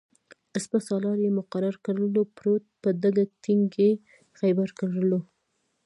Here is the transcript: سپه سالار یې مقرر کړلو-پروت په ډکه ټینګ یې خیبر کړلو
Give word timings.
سپه 0.63 0.79
سالار 0.87 1.17
یې 1.25 1.31
مقرر 1.39 1.75
کړلو-پروت 1.85 2.63
په 2.81 2.89
ډکه 3.01 3.23
ټینګ 3.43 3.71
یې 3.83 3.91
خیبر 4.39 4.69
کړلو 4.79 5.19